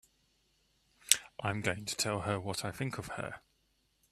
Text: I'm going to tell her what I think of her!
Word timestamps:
I'm 1.43 1.61
going 1.61 1.85
to 1.85 1.95
tell 1.95 2.21
her 2.21 2.39
what 2.39 2.65
I 2.65 2.71
think 2.71 2.97
of 2.97 3.07
her! 3.17 3.41